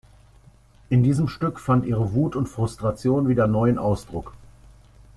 [0.89, 4.33] In diesem Stück fand ihre Wut und Frustration wieder neuen Ausdruck.